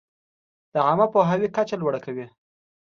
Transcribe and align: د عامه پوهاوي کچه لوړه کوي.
د 0.73 0.75
عامه 0.87 1.07
پوهاوي 1.13 1.47
کچه 1.55 1.75
لوړه 1.81 1.99
کوي. 2.05 2.25